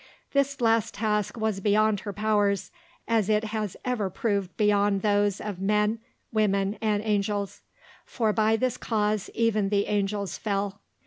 [0.33, 2.71] This last task was beyond her powers,
[3.07, 5.99] as it has ever proved beyond those of men,
[6.33, 7.61] women, and angels;
[8.03, 10.81] for by this cause even the angels fell.